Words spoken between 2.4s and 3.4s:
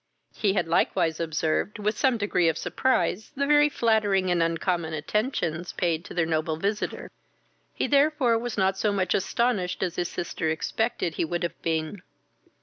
of surprise,